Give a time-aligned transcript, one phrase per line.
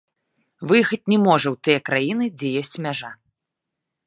[0.71, 3.11] Выехаць не можа ў тыя краіны, дзе ёсць мяжа.